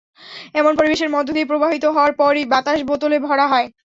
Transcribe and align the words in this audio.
এমন 0.55 0.73
পরিবেশের 0.79 1.13
মধ্য 1.15 1.29
দিয়ে 1.33 1.49
প্রবাহিত 1.51 1.83
হওয়ার 1.87 2.13
পরই 2.19 2.43
বাতাস 2.53 2.79
বোতলে 2.89 3.17
ভরা 3.27 3.45
হয়। 3.47 3.67